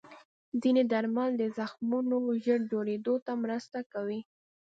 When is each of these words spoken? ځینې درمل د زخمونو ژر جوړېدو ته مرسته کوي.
ځینې 0.61 0.83
درمل 0.91 1.31
د 1.37 1.43
زخمونو 1.57 2.17
ژر 2.43 2.59
جوړېدو 2.71 3.15
ته 3.25 3.33
مرسته 3.43 3.79
کوي. 3.93 4.19